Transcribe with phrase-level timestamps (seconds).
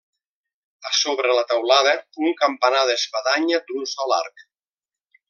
[0.91, 1.93] A sobre la teulada,
[2.29, 4.47] un campanar d'espadanya d'un sol arc.